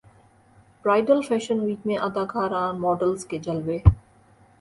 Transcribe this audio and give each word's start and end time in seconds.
bridal 0.85 1.19
fashion 1.27 1.59
week 1.59 1.85
میں 1.87 1.97
اداکاراں 1.97 2.71
models 2.79 3.25
کے 3.25 3.37
جلوے 3.39 3.77